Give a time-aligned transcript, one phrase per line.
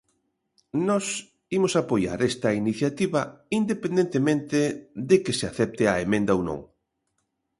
[0.87, 1.05] Nós
[1.57, 3.21] imos apoiar esta iniciativa
[3.59, 4.59] independentemente
[5.09, 6.59] de que se acepte a emenda ou non.